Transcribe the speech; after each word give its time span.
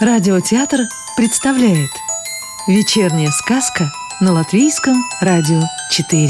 Радиотеатр 0.00 0.82
представляет 1.16 1.90
Вечерняя 2.68 3.30
сказка 3.32 3.90
на 4.20 4.32
Латвийском 4.32 4.94
радио 5.20 5.60
4 5.90 6.28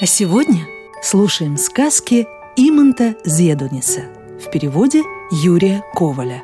А 0.00 0.06
сегодня 0.06 0.66
слушаем 1.00 1.56
сказки 1.56 2.26
Иманта 2.56 3.14
Зедуниса 3.24 4.06
в 4.44 4.50
переводе 4.50 5.04
Юрия 5.30 5.84
Коваля. 5.94 6.42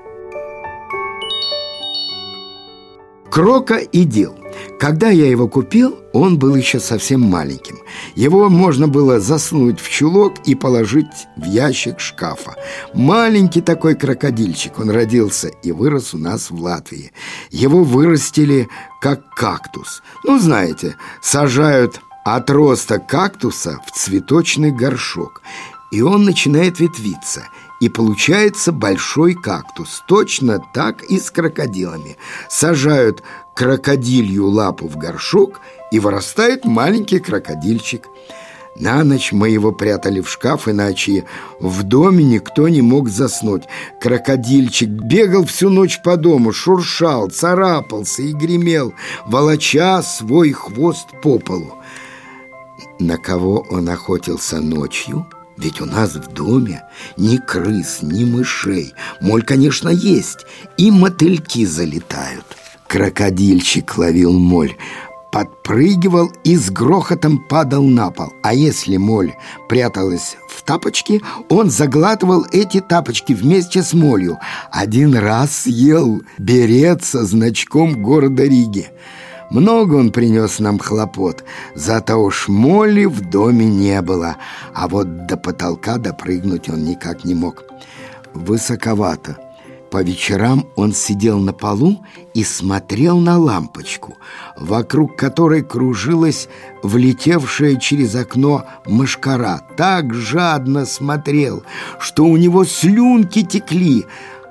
Крока 3.29 3.79
и 3.79 4.05
Дил– 4.05 4.39
когда 4.79 5.09
я 5.09 5.29
его 5.29 5.49
купил, 5.49 5.99
он 6.13 6.39
был 6.39 6.55
еще 6.55 6.81
совсем 6.81 7.21
маленьким. 7.21 7.79
Его 8.15 8.49
можно 8.49 8.89
было 8.89 9.21
засунуть 9.21 9.81
в 9.81 9.91
чулок 9.91 10.35
и 10.45 10.55
положить 10.55 11.27
в 11.37 11.45
ящик 11.45 12.01
шкафа. 12.01 12.55
Маленький 12.95 13.61
такой 13.61 13.95
крокодильчик. 13.95 14.79
Он 14.79 14.91
родился 14.91 15.49
и 15.49 15.73
вырос 15.73 16.15
у 16.15 16.19
нас 16.19 16.51
в 16.51 16.61
Латвии. 16.61 17.13
Его 17.51 17.85
вырастили 17.85 18.69
как 19.01 19.35
кактус. 19.35 20.03
Ну, 20.25 20.39
знаете, 20.39 20.97
сажают 21.21 22.01
отросток 22.25 23.07
кактуса 23.07 23.81
в 23.87 23.97
цветочный 23.97 24.73
горшок. 24.73 25.43
И 25.93 26.03
он 26.03 26.25
начинает 26.25 26.81
ветвиться– 26.81 27.45
и 27.81 27.89
получается 27.89 28.73
большой 28.73 29.35
кактус. 29.35 30.03
Точно 30.07 30.61
так 30.73 31.03
и 31.05 31.19
с 31.19 31.31
крокодилами. 31.31 32.17
Сажают 32.49 33.23
крокодилью 33.57 34.49
лапу 34.49 34.87
в 34.87 34.97
горшок, 34.97 35.61
и 35.91 35.99
вырастает 35.99 36.65
маленький 36.65 37.19
крокодильчик. 37.19 38.07
На 38.79 39.03
ночь 39.05 39.33
мы 39.33 39.49
его 39.49 39.73
прятали 39.73 40.21
в 40.21 40.29
шкаф, 40.29 40.69
иначе 40.69 41.25
в 41.59 41.83
доме 41.83 42.23
никто 42.23 42.69
не 42.69 42.83
мог 42.83 43.09
заснуть. 43.09 43.63
Крокодильчик 44.01 44.89
бегал 44.89 45.47
всю 45.47 45.71
ночь 45.71 46.03
по 46.03 46.19
дому, 46.19 46.53
шуршал, 46.53 47.31
царапался 47.31 48.23
и 48.23 48.33
гремел, 48.33 48.93
волоча 49.25 50.03
свой 50.03 50.53
хвост 50.53 51.09
по 51.23 51.39
полу. 51.39 51.75
На 52.99 53.17
кого 53.17 53.67
он 53.71 53.89
охотился 53.89 54.61
ночью? 54.61 55.27
Ведь 55.57 55.81
у 55.81 55.87
нас 55.87 56.15
в 56.15 56.35
доме 56.35 56.83
ни 57.17 57.39
крыс, 57.39 58.01
ни 58.03 58.25
мышей. 58.25 58.93
Моль, 59.23 59.43
конечно, 59.43 59.89
есть, 59.89 60.45
и 60.77 60.91
мотыльки 60.91 61.65
залетают. 61.65 62.45
Крокодильчик 62.89 63.99
ловил 63.99 64.33
моль, 64.33 64.77
подпрыгивал 65.33 66.31
и 66.45 66.57
с 66.57 66.71
грохотом 66.71 67.39
падал 67.39 67.85
на 67.85 68.11
пол. 68.11 68.33
А 68.43 68.55
если 68.55 68.97
моль 68.97 69.35
пряталась 69.69 70.37
в 70.49 70.63
тапочки, 70.63 71.21
он 71.49 71.71
заглатывал 71.71 72.47
эти 72.53 72.81
тапочки 72.81 73.33
вместе 73.33 73.83
с 73.83 73.93
молью. 73.93 74.39
Один 74.71 75.15
раз 75.15 75.63
съел 75.63 76.23
берет 76.39 77.05
со 77.05 77.25
значком 77.25 78.03
города 78.03 78.45
Риги. 78.45 78.89
Много 79.51 79.95
он 79.95 80.11
принес 80.11 80.59
нам 80.59 80.79
хлопот, 80.79 81.45
зато 81.75 82.17
уж 82.17 82.49
моли 82.49 83.05
в 83.05 83.21
доме 83.31 83.67
не 83.67 84.03
было, 84.03 84.37
а 84.75 84.89
вот 84.89 85.27
до 85.27 85.37
потолка 85.37 85.99
допрыгнуть 85.99 86.69
он 86.69 86.85
никак 86.85 87.25
не 87.25 87.35
мог. 87.35 87.63
Высоковато. 88.35 89.46
По 89.97 90.03
вечерам 90.03 90.67
он 90.77 90.93
сидел 90.93 91.39
на 91.39 91.55
полу 91.55 92.05
и 92.35 92.45
смотрел 92.45 93.19
на 93.19 93.39
лампочку, 93.39 94.19
вокруг 94.55 95.17
которой 95.17 95.63
кружилась 95.63 96.51
влетевшая 96.83 97.77
через 97.77 98.15
окно 98.15 98.67
мышкара. 98.85 99.63
Так 99.79 100.13
жадно 100.13 100.85
смотрел, 100.85 101.63
что 101.99 102.27
у 102.27 102.37
него 102.37 102.67
слюнки 102.67 103.43
текли, 103.43 104.05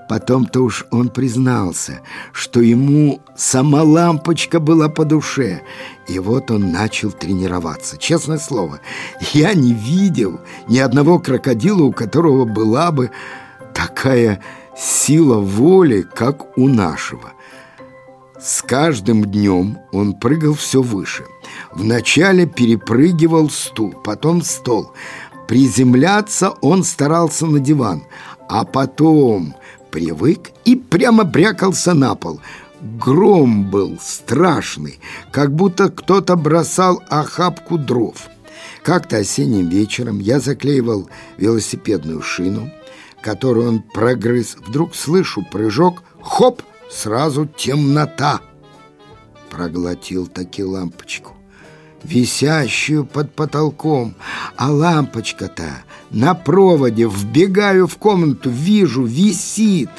Потом-то 0.09 0.61
уж 0.61 0.87
он 0.89 1.09
признался, 1.09 2.01
что 2.31 2.59
ему 2.59 3.21
сама 3.35 3.83
лампочка 3.83 4.59
была 4.59 4.89
по 4.89 5.05
душе. 5.05 5.61
И 6.07 6.17
вот 6.17 6.49
он 6.49 6.71
начал 6.71 7.11
тренироваться. 7.11 7.97
Честное 7.97 8.39
слово, 8.39 8.79
я 9.33 9.53
не 9.53 9.73
видел 9.73 10.41
ни 10.67 10.79
одного 10.79 11.19
крокодила, 11.19 11.83
у 11.83 11.91
которого 11.91 12.45
была 12.45 12.91
бы 12.91 13.11
такая 13.75 14.41
сила 14.77 15.37
воли, 15.37 16.05
как 16.13 16.57
у 16.57 16.67
нашего. 16.67 17.33
С 18.39 18.61
каждым 18.61 19.25
днем 19.25 19.77
он 19.91 20.13
прыгал 20.13 20.53
все 20.53 20.81
выше. 20.81 21.23
Вначале 21.73 22.45
перепрыгивал 22.45 23.49
стул, 23.49 23.93
потом 24.03 24.41
стол. 24.41 24.91
Приземляться 25.47 26.51
он 26.61 26.83
старался 26.83 27.45
на 27.45 27.59
диван, 27.59 28.03
а 28.49 28.65
потом 28.65 29.55
привык 29.91 30.51
и 30.65 30.75
прямо 30.75 31.23
брякался 31.23 31.93
на 31.93 32.15
пол. 32.15 32.39
Гром 32.81 33.69
был 33.69 33.97
страшный, 34.01 34.99
как 35.31 35.53
будто 35.55 35.89
кто-то 35.89 36.35
бросал 36.35 37.01
охапку 37.09 37.77
дров. 37.77 38.27
Как-то 38.83 39.17
осенним 39.17 39.69
вечером 39.69 40.19
я 40.19 40.39
заклеивал 40.39 41.09
велосипедную 41.37 42.21
шину, 42.21 42.69
которую 43.25 43.67
он 43.69 43.81
прогрыз. 43.81 44.55
Вдруг 44.67 44.93
слышу 44.95 45.43
прыжок, 45.51 46.03
хоп, 46.21 46.61
сразу 46.91 47.47
темнота. 47.47 48.39
Проглотил 49.49 50.27
таки 50.27 50.63
лампочку 50.63 51.35
висящую 52.05 53.05
под 53.05 53.33
потолком, 53.33 54.13
а 54.55 54.71
лампочка-то 54.71 55.83
на 56.11 56.35
проводе. 56.35 57.07
Вбегаю 57.07 57.87
в 57.87 57.97
комнату, 57.97 58.49
вижу, 58.49 59.03
висит 59.03 59.89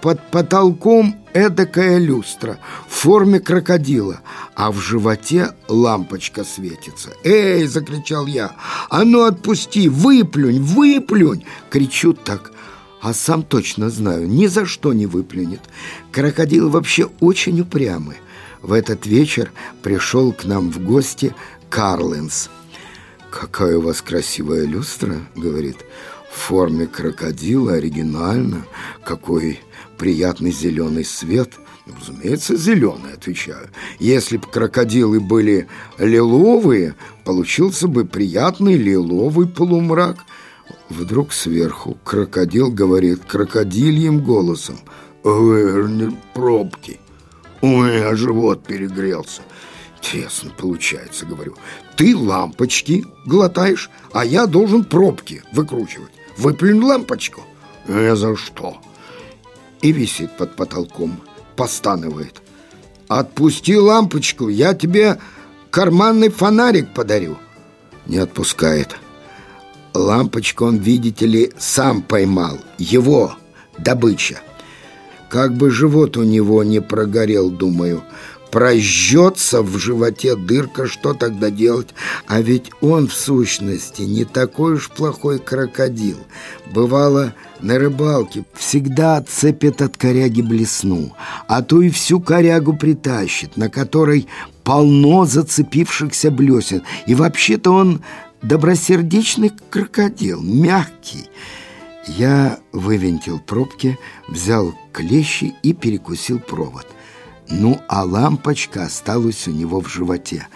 под 0.00 0.30
потолком 0.30 1.16
эдакая 1.34 1.98
люстра 1.98 2.58
в 2.88 2.94
форме 2.94 3.40
крокодила, 3.40 4.20
а 4.54 4.72
в 4.72 4.78
животе 4.78 5.50
лампочка 5.68 6.44
светится. 6.44 7.10
«Эй!»— 7.24 7.66
закричал 7.66 8.26
я. 8.26 8.52
«А 8.88 9.04
ну 9.04 9.24
отпусти! 9.24 9.88
Выплюнь! 9.88 10.62
Выплюнь!» 10.62 11.44
Кричу 11.68 12.14
так, 12.14 12.52
а 13.00 13.14
сам 13.14 13.42
точно 13.42 13.90
знаю, 13.90 14.28
ни 14.28 14.46
за 14.46 14.66
что 14.66 14.92
не 14.92 15.06
выплюнет. 15.06 15.60
Крокодил 16.12 16.68
вообще 16.68 17.08
очень 17.20 17.60
упрямый. 17.60 18.16
В 18.62 18.72
этот 18.72 19.06
вечер 19.06 19.52
пришел 19.82 20.32
к 20.32 20.44
нам 20.44 20.70
в 20.70 20.82
гости 20.84 21.34
Карлинс. 21.70 22.50
«Какая 23.30 23.78
у 23.78 23.80
вас 23.80 24.02
красивая 24.02 24.64
люстра»,— 24.64 25.16
говорит,— 25.34 25.78
«в 26.32 26.36
форме 26.36 26.86
крокодила, 26.86 27.74
оригинально, 27.74 28.66
какой 29.04 29.60
приятный 29.96 30.52
зеленый 30.52 31.04
свет». 31.04 31.52
«Разумеется, 31.86 32.56
зеленый»,— 32.56 33.12
отвечаю. 33.14 33.68
«Если 33.98 34.36
бы 34.36 34.46
крокодилы 34.46 35.18
были 35.20 35.66
лиловые, 35.98 36.94
получился 37.24 37.88
бы 37.88 38.04
приятный 38.04 38.76
лиловый 38.76 39.48
полумрак». 39.48 40.18
Вдруг 40.90 41.32
сверху 41.32 41.96
крокодил 42.04 42.70
говорит 42.72 43.24
крокодильем 43.24 44.22
голосом 44.22 44.80
«Верни 45.22 46.16
пробки». 46.34 46.98
У 47.62 47.68
меня 47.68 48.16
живот 48.16 48.64
перегрелся. 48.64 49.42
Тесно 50.00 50.50
получается, 50.50 51.26
говорю. 51.26 51.54
Ты 51.96 52.16
лампочки 52.16 53.04
глотаешь, 53.24 53.90
а 54.12 54.24
я 54.24 54.46
должен 54.46 54.82
пробки 54.82 55.42
выкручивать. 55.52 56.10
Выплюнь 56.36 56.82
лампочку. 56.82 57.42
Не 57.86 58.16
за 58.16 58.34
что. 58.34 58.78
И 59.82 59.92
висит 59.92 60.36
под 60.36 60.56
потолком, 60.56 61.20
постанывает. 61.54 62.42
Отпусти 63.08 63.76
лампочку, 63.76 64.48
я 64.48 64.74
тебе 64.74 65.20
карманный 65.70 66.30
фонарик 66.30 66.92
подарю. 66.94 67.36
Не 68.06 68.18
отпускает. 68.18 68.96
Лампочку 69.94 70.66
он, 70.66 70.78
видите 70.78 71.26
ли, 71.26 71.52
сам 71.58 72.02
поймал. 72.02 72.58
Его 72.78 73.34
добыча. 73.78 74.40
Как 75.28 75.54
бы 75.54 75.70
живот 75.70 76.16
у 76.16 76.22
него 76.22 76.62
не 76.64 76.80
прогорел, 76.80 77.50
думаю. 77.50 78.02
Прожжется 78.50 79.62
в 79.62 79.78
животе 79.78 80.34
дырка, 80.34 80.88
что 80.88 81.14
тогда 81.14 81.50
делать? 81.50 81.88
А 82.26 82.40
ведь 82.40 82.72
он, 82.80 83.06
в 83.06 83.14
сущности, 83.14 84.02
не 84.02 84.24
такой 84.24 84.74
уж 84.74 84.90
плохой 84.90 85.38
крокодил. 85.38 86.18
Бывало, 86.72 87.32
на 87.60 87.78
рыбалке 87.78 88.44
всегда 88.54 89.18
отцепит 89.18 89.82
от 89.82 89.96
коряги 89.96 90.42
блесну, 90.42 91.14
а 91.46 91.62
то 91.62 91.80
и 91.80 91.90
всю 91.90 92.20
корягу 92.20 92.76
притащит, 92.76 93.56
на 93.56 93.70
которой 93.70 94.26
полно 94.64 95.26
зацепившихся 95.26 96.32
блесен. 96.32 96.82
И 97.06 97.14
вообще-то 97.14 97.70
он 97.70 98.02
добросердечный 98.42 99.52
крокодил, 99.70 100.42
мягкий. 100.42 101.28
Я 102.06 102.58
вывинтил 102.72 103.38
пробки, 103.38 103.98
взял 104.28 104.74
клещи 104.92 105.54
и 105.62 105.72
перекусил 105.72 106.38
провод. 106.38 106.86
Ну, 107.48 107.80
а 107.88 108.04
лампочка 108.04 108.84
осталась 108.84 109.46
у 109.48 109.50
него 109.50 109.80
в 109.80 109.88
животе. 109.88 110.46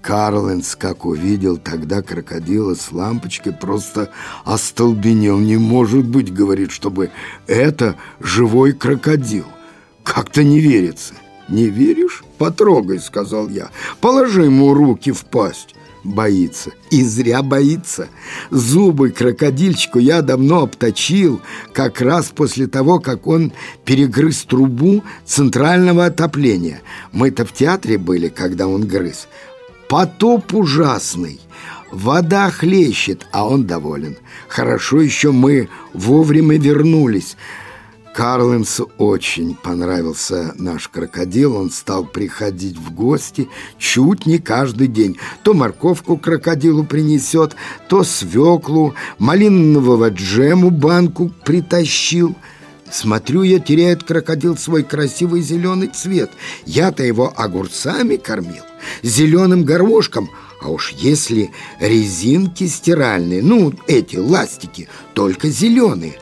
Карленс, 0.00 0.76
как 0.76 1.04
увидел 1.04 1.58
тогда 1.58 2.02
крокодила 2.02 2.74
с 2.74 2.92
лампочкой, 2.92 3.52
просто 3.52 4.10
остолбенел. 4.44 5.38
«Не 5.38 5.56
может 5.56 6.06
быть,— 6.06 6.32
говорит,— 6.32 6.70
чтобы 6.72 7.10
это 7.46 7.96
живой 8.20 8.72
крокодил. 8.72 9.44
Как-то 10.02 10.42
не 10.42 10.60
верится». 10.60 11.14
«Не 11.48 11.66
веришь? 11.66 12.24
Потрогай»,— 12.36 12.98
сказал 13.00 13.48
я. 13.48 13.70
«Положи 14.00 14.44
ему 14.44 14.74
руки 14.74 15.12
в 15.12 15.24
пасть». 15.24 15.74
Боится. 16.04 16.70
И 16.90 17.02
зря 17.02 17.42
боится. 17.42 18.08
Зубы 18.50 19.10
крокодильчику 19.10 19.98
я 19.98 20.22
давно 20.22 20.62
обточил, 20.62 21.40
как 21.72 22.00
раз 22.00 22.26
после 22.34 22.66
того, 22.66 23.00
как 23.00 23.26
он 23.26 23.52
перегрыз 23.84 24.44
трубу 24.44 25.02
центрального 25.24 26.06
отопления. 26.06 26.82
Мы-то 27.12 27.44
в 27.44 27.52
театре 27.52 27.98
были, 27.98 28.28
когда 28.28 28.68
он 28.68 28.86
грыз. 28.86 29.28
Потоп 29.88 30.54
ужасный. 30.54 31.40
Вода 31.90 32.50
хлещет, 32.50 33.26
а 33.32 33.46
он 33.46 33.66
доволен. 33.66 34.16
Хорошо 34.48 35.00
еще 35.00 35.32
мы 35.32 35.68
вовремя 35.94 36.58
вернулись. 36.58 37.36
Карленсу 38.14 38.90
очень 38.98 39.54
понравился 39.54 40.54
наш 40.56 40.88
крокодил. 40.88 41.56
Он 41.56 41.70
стал 41.70 42.04
приходить 42.04 42.76
в 42.76 42.92
гости 42.92 43.48
чуть 43.78 44.26
не 44.26 44.38
каждый 44.38 44.88
день. 44.88 45.18
То 45.42 45.54
морковку 45.54 46.16
крокодилу 46.16 46.84
принесет, 46.84 47.54
то 47.88 48.04
свеклу, 48.04 48.94
малинового 49.18 50.10
джему 50.10 50.70
банку 50.70 51.30
притащил. 51.44 52.34
Смотрю 52.90 53.42
я, 53.42 53.58
теряет 53.58 54.02
крокодил 54.02 54.56
свой 54.56 54.82
красивый 54.82 55.42
зеленый 55.42 55.88
цвет. 55.88 56.30
Я-то 56.64 57.02
его 57.02 57.32
огурцами 57.36 58.16
кормил, 58.16 58.64
зеленым 59.02 59.64
горошком, 59.64 60.30
а 60.62 60.70
уж 60.70 60.92
если 60.92 61.50
резинки 61.78 62.66
стиральные, 62.66 63.42
ну, 63.42 63.72
эти 63.86 64.16
ластики, 64.16 64.88
только 65.14 65.48
зеленые. 65.48 66.18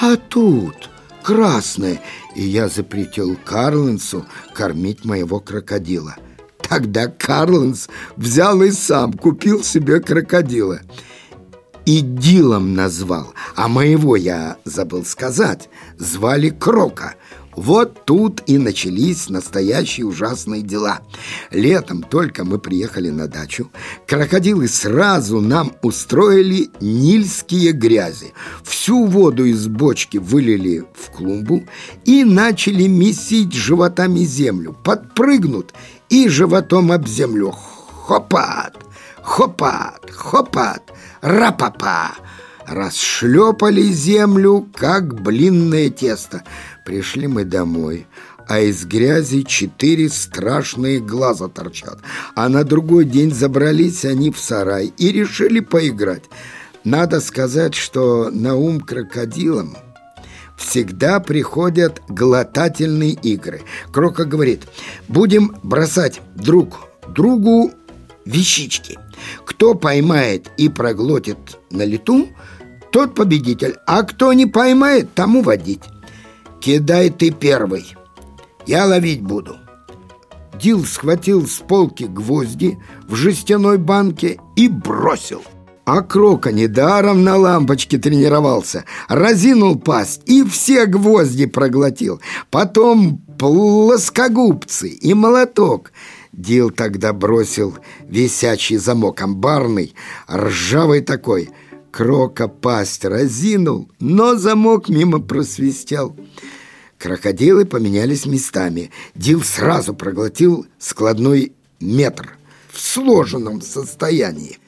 А 0.00 0.16
тут 0.16 0.89
красное, 1.22 2.00
и 2.34 2.42
я 2.42 2.68
запретил 2.68 3.36
Карлинсу 3.44 4.26
кормить 4.54 5.04
моего 5.04 5.40
крокодила. 5.40 6.16
Тогда 6.60 7.08
Карлинс 7.08 7.88
взял 8.16 8.62
и 8.62 8.70
сам 8.70 9.12
купил 9.12 9.62
себе 9.64 10.00
крокодила. 10.00 10.80
И 11.86 12.00
Дилом 12.00 12.74
назвал, 12.74 13.32
а 13.56 13.66
моего 13.68 14.14
я 14.14 14.58
забыл 14.64 15.04
сказать, 15.04 15.68
звали 15.98 16.50
Крока– 16.50 17.14
вот 17.60 18.06
тут 18.06 18.42
и 18.46 18.56
начались 18.56 19.28
настоящие 19.28 20.06
ужасные 20.06 20.62
дела. 20.62 21.00
Летом 21.50 22.02
только 22.02 22.42
мы 22.42 22.58
приехали 22.58 23.10
на 23.10 23.28
дачу, 23.28 23.70
крокодилы 24.06 24.66
сразу 24.66 25.42
нам 25.42 25.72
устроили 25.82 26.70
нильские 26.80 27.72
грязи. 27.72 28.32
Всю 28.64 29.04
воду 29.04 29.44
из 29.44 29.68
бочки 29.68 30.16
вылили 30.16 30.86
в 30.94 31.10
клумбу 31.10 31.62
и 32.06 32.24
начали 32.24 32.86
месить 32.86 33.52
животами 33.52 34.20
землю. 34.20 34.74
Подпрыгнут 34.82 35.74
и 36.08 36.30
животом 36.30 36.90
об 36.90 37.06
землю. 37.06 37.50
Хопат, 37.50 38.74
хопат, 39.20 40.10
хопат, 40.10 40.94
рапапа 41.20 42.12
расшлепали 42.70 43.82
землю, 43.82 44.68
как 44.74 45.20
блинное 45.20 45.90
тесто. 45.90 46.44
Пришли 46.84 47.26
мы 47.26 47.44
домой, 47.44 48.06
а 48.48 48.60
из 48.60 48.84
грязи 48.84 49.42
четыре 49.42 50.08
страшные 50.08 50.98
глаза 50.98 51.48
торчат. 51.48 51.98
А 52.34 52.48
на 52.48 52.64
другой 52.64 53.04
день 53.04 53.32
забрались 53.32 54.04
они 54.04 54.30
в 54.30 54.38
сарай 54.38 54.92
и 54.96 55.12
решили 55.12 55.60
поиграть. 55.60 56.24
Надо 56.84 57.20
сказать, 57.20 57.74
что 57.74 58.30
на 58.30 58.56
ум 58.56 58.80
крокодилам 58.80 59.76
всегда 60.56 61.20
приходят 61.20 62.00
глотательные 62.08 63.12
игры. 63.12 63.62
Крока 63.92 64.24
говорит, 64.24 64.62
будем 65.08 65.56
бросать 65.62 66.20
друг 66.34 66.88
другу 67.08 67.72
вещички. 68.24 68.98
Кто 69.44 69.74
поймает 69.74 70.50
и 70.56 70.68
проглотит 70.68 71.38
на 71.70 71.84
лету, 71.84 72.28
тот 72.90 73.14
победитель, 73.14 73.76
а 73.86 74.02
кто 74.02 74.32
не 74.32 74.46
поймает, 74.46 75.12
тому 75.14 75.42
водить. 75.42 75.82
Кидай 76.60 77.08
ты 77.08 77.30
первый, 77.30 77.96
я 78.66 78.84
ловить 78.84 79.22
буду. 79.22 79.56
Дил 80.60 80.84
схватил 80.84 81.46
с 81.46 81.58
полки 81.58 82.04
гвозди 82.04 82.78
в 83.08 83.14
жестяной 83.14 83.78
банке 83.78 84.38
и 84.56 84.68
бросил. 84.68 85.42
А 85.86 86.02
Крока 86.02 86.52
недаром 86.52 87.24
на 87.24 87.36
лампочке 87.36 87.96
тренировался, 87.96 88.84
разинул 89.08 89.78
пасть 89.78 90.20
и 90.26 90.44
все 90.44 90.84
гвозди 90.84 91.46
проглотил. 91.46 92.20
Потом 92.50 93.22
плоскогубцы 93.38 94.88
и 94.88 95.14
молоток. 95.14 95.92
Дил 96.32 96.70
тогда 96.70 97.14
бросил 97.14 97.74
висячий 98.06 98.76
замок 98.76 99.22
амбарный, 99.22 99.94
ржавый 100.30 101.00
такой– 101.00 101.48
Крока 101.90 102.48
пасть 102.48 103.04
разинул, 103.04 103.90
но 103.98 104.36
замок 104.36 104.88
мимо 104.88 105.20
просвистел. 105.20 106.16
Крокодилы 106.98 107.64
поменялись 107.64 108.26
местами. 108.26 108.90
Дил 109.14 109.42
сразу 109.42 109.94
проглотил 109.94 110.66
складной 110.78 111.52
метр 111.80 112.36
в 112.70 112.78
сложенном 112.80 113.60
состоянии. 113.62 114.58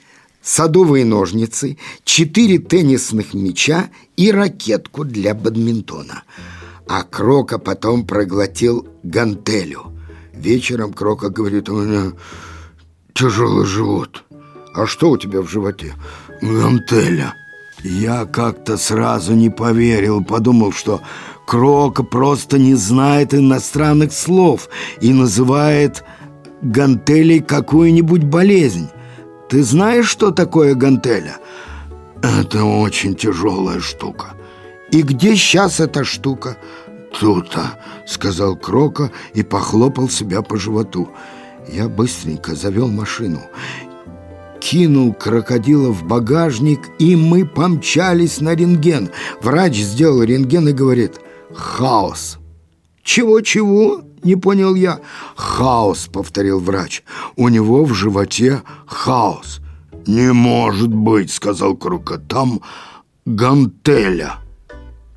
Садовые 0.43 1.05
ножницы, 1.05 1.79
четыре 2.05 2.59
теннисных 2.59 3.35
мяча 3.35 3.91
и 4.17 4.33
ракетку 4.33 5.05
для 5.05 5.35
бадминтона. 5.35 6.25
А 6.89 7.05
Крока 7.05 7.59
потом 7.59 8.07
проглотил 8.07 8.89
гантелю. 9.05 9.93
Вечером 10.33 10.93
Крока 10.93 11.29
говорит, 11.29 11.69
у 11.69 11.81
меня 11.81 12.13
тяжелый 13.13 13.67
живот. 13.67 14.25
А 14.75 14.87
что 14.87 15.11
у 15.11 15.19
тебя 15.19 15.43
в 15.43 15.49
животе? 15.49 15.95
Гантеля. 16.43 17.35
Я 17.85 18.27
как-то 18.27 18.77
сразу 18.77 19.35
не 19.35 19.49
поверил, 19.49 20.25
подумал, 20.25 20.73
что 20.73 21.01
Крока 21.47 22.03
просто 22.03 22.59
не 22.59 22.75
знает 22.75 23.33
иностранных 23.33 24.13
слов 24.13 24.69
и 25.01 25.13
называет 25.13 26.05
гантелей 26.61 27.41
какую-нибудь 27.41 28.25
болезнь. 28.25 28.89
Ты 29.49 29.63
знаешь, 29.63 30.09
что 30.09 30.31
такое 30.33 30.75
гантеля? 30.75 31.37
Это 32.23 32.65
очень 32.65 33.15
тяжелая 33.15 33.81
штука. 33.81 34.35
И 34.91 35.03
где 35.03 35.37
сейчас 35.37 35.79
эта 35.79 36.05
штука? 36.05 36.57
Тут-то, 37.21 37.79
сказал 38.07 38.57
Крока 38.57 39.11
и 39.35 39.43
похлопал 39.43 40.09
себя 40.09 40.43
по 40.43 40.57
животу. 40.57 41.09
Я 41.69 41.89
быстренько 41.89 42.57
завел 42.57 42.89
машину 42.89 43.41
кинул 44.63 45.13
крокодила 45.13 45.91
в 45.91 46.05
багажник, 46.05 46.81
и 47.01 47.17
мы 47.17 47.45
помчались 47.45 48.41
на 48.41 48.55
рентген. 48.55 49.11
Врач 49.43 49.77
сделал 49.77 50.23
рентген 50.23 50.69
и 50.69 50.73
говорит 50.73 51.21
«Хаос». 51.53 52.39
«Чего-чего?»— 53.03 54.03
не 54.23 54.37
понял 54.37 54.77
я. 54.77 55.01
«Хаос»,— 55.35 56.09
повторил 56.13 56.61
врач. 56.61 57.03
«У 57.35 57.49
него 57.49 57.85
в 57.85 57.93
животе 57.93 58.63
хаос». 58.87 59.61
«Не 60.07 60.33
может 60.33 60.95
быть»,— 60.95 61.31
сказал 61.33 61.77
Крука. 61.77 62.19
«Там 62.19 62.61
гантеля». 63.27 64.37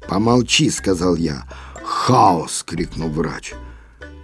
«Помолчи»,— 0.07 0.69
сказал 0.71 1.15
я. 1.15 1.45
«Хаос!»— 1.83 2.63
крикнул 2.67 3.09
врач. 3.09 3.53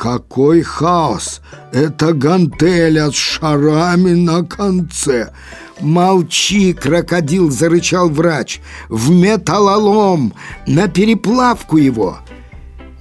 Какой 0.02 0.64
хаос! 0.64 1.42
Это 1.72 2.14
гантеля 2.14 3.12
с 3.12 3.14
шарами 3.14 4.14
на 4.14 4.44
конце. 4.44 5.32
Молчи, 5.80 6.74
крокодил, 6.74 7.52
зарычал 7.52 8.10
врач. 8.10 8.62
В 8.90 9.12
металлолом, 9.12 10.34
на 10.66 10.88
переплавку 10.88 11.78
его. 11.78 12.18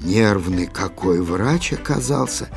Нервный 0.03 0.67
какой 0.67 1.23
врач 1.23 1.73
оказался. 1.73 2.51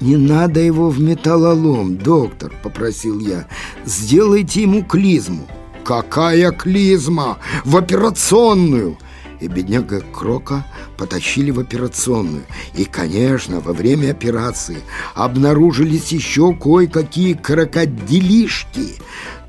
Не 0.00 0.16
надо 0.16 0.60
его 0.60 0.90
в 0.90 1.00
металлолом, 1.00 1.96
доктор, 1.96 2.52
попросил 2.62 3.18
я. 3.18 3.48
Сделайте 3.84 4.62
ему 4.62 4.84
клизму. 4.84 5.48
Какая 5.84 6.52
клизма? 6.52 7.38
В 7.64 7.76
операционную 7.76 8.96
и 9.40 9.48
бедняга 9.48 10.00
Крока 10.12 10.64
потащили 10.96 11.50
в 11.50 11.60
операционную. 11.60 12.44
И, 12.74 12.84
конечно, 12.84 13.60
во 13.60 13.72
время 13.72 14.10
операции 14.10 14.78
обнаружились 15.14 16.12
еще 16.12 16.54
кое-какие 16.54 17.34
крокодилишки, 17.34 18.94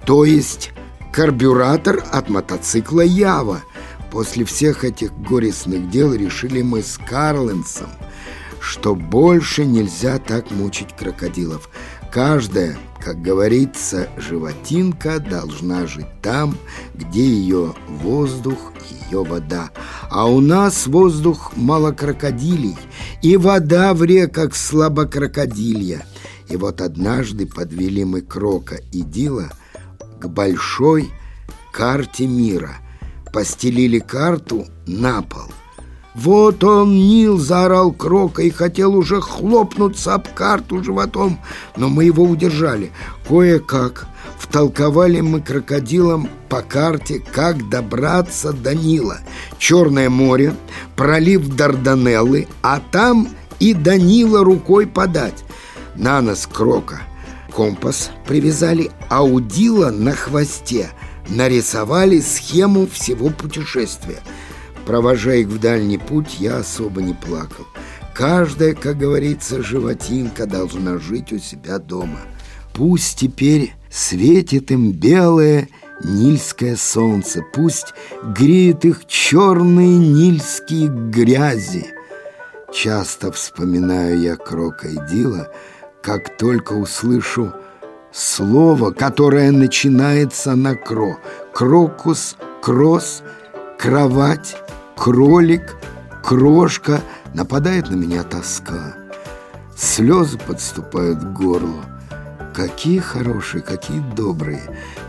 то 0.06 0.26
есть 0.26 0.72
карбюратор 1.12 2.04
от 2.12 2.30
мотоцикла 2.30 3.02
Ява. 3.02 3.62
После 4.12 4.44
всех 4.44 4.84
этих 4.84 5.14
горестных 5.14 5.90
дел 5.90 6.14
решили 6.14 6.62
мы 6.62 6.82
с 6.82 6.98
Карленсом, 6.98 7.90
что 8.60 8.96
больше 8.96 9.66
нельзя 9.66 10.18
так 10.18 10.50
мучить 10.52 10.96
крокодилов. 10.98 11.70
Каждое 12.12 12.78
Как 13.04 13.22
говорится, 13.22 14.10
животинка 14.18 15.20
должна 15.20 15.88
жить 15.88 16.22
там, 16.22 16.58
где 16.94 17.24
ее 17.24 17.74
воздух, 17.88 18.74
ее 19.10 19.24
вода. 19.24 19.72
А 20.10 20.26
у 20.26 20.42
нас 20.42 20.86
воздух 20.86 21.54
мало 21.56 21.92
крокодилей, 21.92 22.78
и 23.22 23.38
вода 23.38 23.94
в 23.94 24.04
реках 24.04 24.56
слабо 24.56 25.06
крокодилья. 25.06 26.06
И 26.50 26.58
вот 26.58 26.82
однажды 26.82 27.46
подвели 27.46 28.04
мы 28.04 28.22
Крока 28.22 28.76
и 28.92 29.02
Дила 29.02 29.50
к 30.20 30.28
большой 30.28 31.10
карте 31.72 32.28
мира. 32.28 32.78
Постелили 33.32 34.00
карту 34.00 34.66
на 34.88 35.22
пол. 35.22 35.52
«Вот 36.22 36.66
он, 36.66 36.96
Нил!»— 36.96 37.38
заорал 37.40 37.94
Крока 37.94 38.42
и 38.42 38.50
хотел 38.50 38.94
уже 38.94 39.22
хлопнуться 39.22 40.16
об 40.16 40.28
карту 40.28 40.84
животом, 40.84 41.40
но 41.78 41.88
мы 41.88 42.04
его 42.04 42.26
удержали. 42.26 42.92
Кое-как 43.26 44.06
втолковали 44.38 45.22
мы 45.22 45.40
крокодилам 45.40 46.28
по 46.50 46.62
карте, 46.62 47.24
как 47.32 47.70
добраться 47.70 48.52
до 48.52 48.76
Нила. 48.76 49.20
Черное 49.58 50.10
море, 50.10 50.54
пролив 50.98 51.56
Дарданеллы, 51.56 52.50
а 52.62 52.82
там 52.92 53.30
и 53.62 53.74
до 53.74 53.98
Нила 53.98 54.44
рукой 54.44 54.88
подать. 54.88 55.46
На 55.96 56.20
нос 56.20 56.50
Крока 56.52 57.00
компас 57.54 58.12
привязали, 58.28 58.92
а 59.08 59.24
у 59.24 59.40
Дила 59.40 59.90
на 59.90 60.12
хвосте 60.12 60.90
нарисовали 61.30 62.20
схему 62.20 62.88
всего 62.88 63.30
путешествия. 63.30 64.20
Провожая 64.90 65.42
их 65.42 65.50
в 65.50 65.60
дальний 65.60 66.00
путь, 66.00 66.38
я 66.40 66.58
особо 66.58 67.04
не 67.04 67.14
плакал. 67.14 67.68
Каждая, 68.16 68.74
как 68.74 68.98
говорится, 68.98 69.62
животинка 69.62 70.48
должна 70.48 70.98
жить 70.98 71.32
у 71.32 71.38
себя 71.38 71.78
дома. 71.78 72.22
Пусть 72.74 73.20
теперь 73.20 73.76
светит 73.92 74.72
им 74.72 74.92
белое 74.92 75.70
нильское 76.04 76.76
солнце, 76.76 77.44
пусть 77.54 77.94
греют 78.36 78.84
их 78.84 79.06
черные 79.06 80.00
нильские 80.00 80.88
грязи. 80.88 81.86
Часто 82.74 83.32
вспоминаю 83.32 84.20
я 84.20 84.38
Крока 84.38 84.88
и 84.88 84.98
Дила, 85.08 85.52
как 86.02 86.36
только 86.36 86.74
услышу 86.74 87.54
слово, 88.12 88.90
которое 88.90 89.52
начинается 89.52 90.56
на 90.56 90.74
кро. 90.74 91.20
Крокус, 91.54 92.38
кросс, 92.64 93.22
кровать, 93.78 94.58
кролик, 95.00 95.78
крошка. 96.22 97.02
Нападает 97.34 97.90
на 97.90 97.96
меня 97.96 98.24
тоска. 98.24 98.96
Слезы 99.78 100.38
подступают 100.38 101.20
к 101.20 101.34
горлу. 101.34 101.82
Какие 102.54 103.00
хорошие, 103.00 103.62
какие 103.62 104.02
добрые. 104.16 104.62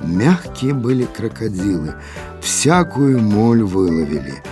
Мягкие 0.02 0.74
были 0.74 1.04
крокодилы. 1.04 1.94
Всякую 2.40 3.20
моль 3.20 3.62
выловили. 3.62 4.42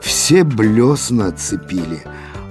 Все 0.00 0.44
блесна 0.44 1.28
отцепили. 1.28 2.02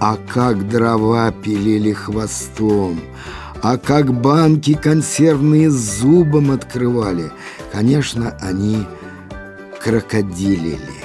А 0.01 0.17
как 0.33 0.67
дрова 0.67 1.31
пилили 1.31 1.93
хвостом. 1.93 2.99
А 3.61 3.77
как 3.77 4.11
банки 4.11 4.73
консервные 4.73 5.69
зубом 5.69 6.51
открывали. 6.51 7.31
Конечно, 7.71 8.35
они 8.41 8.85
крокодилили, 9.81 11.02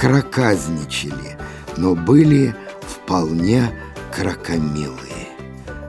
кроказничали, 0.00 1.36
но 1.76 1.94
были 1.94 2.54
вполне 2.80 3.70
крокомилые. 4.10 5.28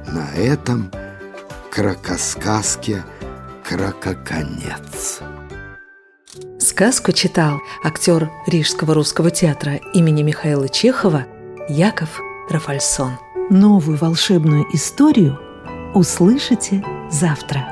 На 0.07 0.29
этом 0.35 0.91
крокосказке 1.71 3.03
крококонец. 3.63 5.21
Сказку 6.59 7.13
читал 7.13 7.59
актер 7.83 8.29
Рижского 8.47 8.93
русского 8.93 9.31
театра 9.31 9.79
имени 9.93 10.23
Михаила 10.23 10.67
Чехова 10.67 11.25
Яков 11.69 12.19
Рафальсон. 12.49 13.13
Новую 13.49 13.97
волшебную 13.97 14.65
историю 14.73 15.39
услышите 15.93 16.83
завтра. 17.09 17.70